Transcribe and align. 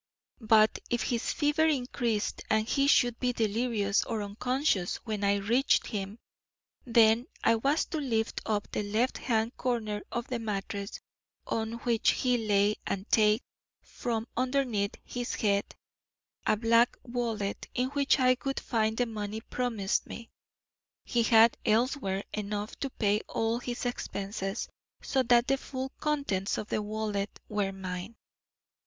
But 0.39 0.79
if 0.89 1.03
his 1.03 1.31
fever 1.31 1.67
increased 1.67 2.41
and 2.49 2.67
he 2.67 2.87
should 2.87 3.19
be 3.19 3.33
delirious 3.33 4.03
or 4.03 4.23
unconscious 4.23 4.95
when 5.05 5.23
I 5.23 5.35
reached 5.35 5.85
him, 5.85 6.17
then 6.87 7.27
I 7.43 7.53
was 7.57 7.85
to 7.89 7.99
lift 7.99 8.41
up 8.47 8.67
the 8.71 8.81
left 8.81 9.19
hand 9.19 9.55
corner 9.57 10.01
of 10.11 10.25
the 10.25 10.39
mattress 10.39 10.99
on 11.45 11.73
which 11.81 12.13
he 12.13 12.47
lay 12.47 12.77
and 12.87 13.07
take 13.11 13.43
from 13.83 14.27
underneath 14.35 14.95
his 15.05 15.35
head 15.35 15.75
a 16.47 16.57
black 16.57 16.97
wallet 17.03 17.67
in 17.75 17.89
which 17.89 18.19
I 18.19 18.35
would 18.43 18.59
find 18.59 18.97
the 18.97 19.05
money 19.05 19.41
promised 19.41 20.07
me. 20.07 20.31
He 21.05 21.21
had 21.21 21.57
elsewhere 21.63 22.23
enough 22.33 22.75
to 22.79 22.89
pay 22.89 23.21
all 23.27 23.59
his 23.59 23.85
expenses, 23.85 24.67
so 25.03 25.21
that 25.21 25.45
the 25.47 25.57
full 25.57 25.89
contents 25.99 26.57
of 26.57 26.69
the 26.69 26.81
wallet 26.81 27.39
were 27.47 27.71
mine. 27.71 28.15